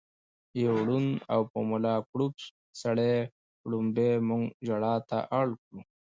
[0.65, 2.33] يو ړوند او په ملا کړوپ
[2.81, 3.13] سړي
[3.69, 5.79] ړومبی مونږ ژړا ته اړ کړو